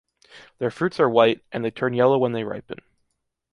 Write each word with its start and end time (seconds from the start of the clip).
Their 0.57 0.71
fruits 0.71 0.99
are 0.99 1.07
white, 1.07 1.45
and 1.51 1.63
they 1.63 1.69
turn 1.69 1.93
yellow 1.93 2.17
when 2.17 2.31
they 2.31 2.43
ripen. 2.43 2.79